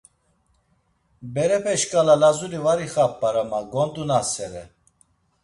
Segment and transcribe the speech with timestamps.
[1.33, 4.63] Berepe şkala Lazuri var ixap̌ar ama gondunasere.